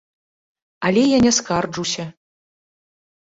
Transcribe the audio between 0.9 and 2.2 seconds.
я не скарджуся.